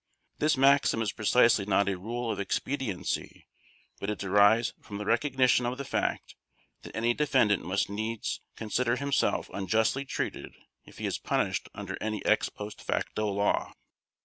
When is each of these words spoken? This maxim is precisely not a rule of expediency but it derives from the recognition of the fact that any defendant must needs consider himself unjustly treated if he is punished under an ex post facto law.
This 0.39 0.57
maxim 0.57 0.99
is 1.03 1.11
precisely 1.11 1.63
not 1.63 1.87
a 1.87 1.95
rule 1.95 2.31
of 2.31 2.39
expediency 2.39 3.47
but 3.99 4.09
it 4.09 4.17
derives 4.17 4.73
from 4.81 4.97
the 4.97 5.05
recognition 5.05 5.67
of 5.67 5.77
the 5.77 5.85
fact 5.85 6.33
that 6.81 6.95
any 6.95 7.13
defendant 7.13 7.63
must 7.63 7.87
needs 7.87 8.41
consider 8.55 8.95
himself 8.95 9.47
unjustly 9.53 10.03
treated 10.05 10.55
if 10.85 10.97
he 10.97 11.05
is 11.05 11.19
punished 11.19 11.69
under 11.75 11.97
an 12.01 12.19
ex 12.25 12.49
post 12.49 12.81
facto 12.81 13.31
law. 13.31 13.73